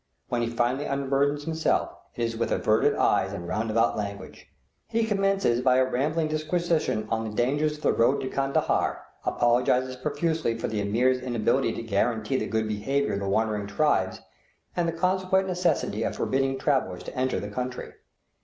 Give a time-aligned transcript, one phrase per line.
[0.29, 4.47] When he finally unburdens himself, it is with averted eyes and roundabout language.
[4.87, 10.01] He commences by a rambling disquisition on the dangers of the road to Kandahar, apologizing
[10.01, 14.21] profusely for the Ameer's inability to guarantee the good behavior of the wandering tribes,
[14.75, 17.93] and the consequent necessity of forbidding travellers to enter the country.